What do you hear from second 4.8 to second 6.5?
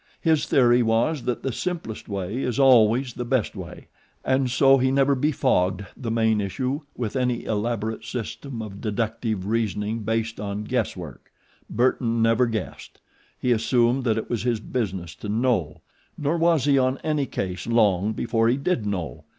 never befogged the main